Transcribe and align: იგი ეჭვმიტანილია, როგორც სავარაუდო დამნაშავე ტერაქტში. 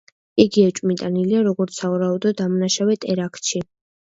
იგი 0.43 0.63
ეჭვმიტანილია, 0.69 1.41
როგორც 1.49 1.77
სავარაუდო 1.83 2.33
დამნაშავე 2.41 2.97
ტერაქტში. 3.07 3.65